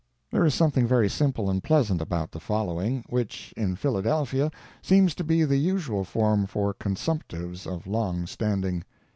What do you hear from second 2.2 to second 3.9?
the following, which, in